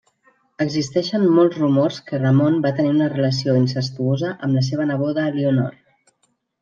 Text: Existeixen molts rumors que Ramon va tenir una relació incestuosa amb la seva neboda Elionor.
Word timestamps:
Existeixen 0.63 1.27
molts 1.39 1.59
rumors 1.59 1.99
que 2.07 2.21
Ramon 2.23 2.57
va 2.65 2.71
tenir 2.79 2.93
una 2.95 3.11
relació 3.13 3.55
incestuosa 3.65 4.33
amb 4.33 4.59
la 4.61 4.65
seva 4.71 4.89
neboda 4.95 5.31
Elionor. 5.35 5.81